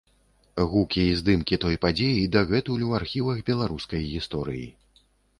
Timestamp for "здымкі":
1.17-1.59